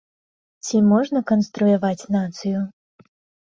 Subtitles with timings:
[0.67, 2.59] Ці можна сканструяваць нацыю?